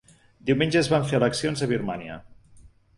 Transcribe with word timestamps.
Diumenge 0.49 0.79
es 0.81 0.89
van 0.95 1.05
fer 1.11 1.19
eleccions 1.21 1.65
a 1.67 1.71
Birmània. 1.77 2.21